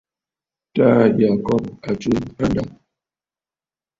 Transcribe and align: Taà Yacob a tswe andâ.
Taà 0.73 1.01
Yacob 1.19 1.63
a 1.87 1.91
tswe 2.01 2.17
andâ. 2.43 2.63